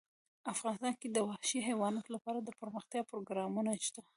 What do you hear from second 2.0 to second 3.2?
لپاره دپرمختیا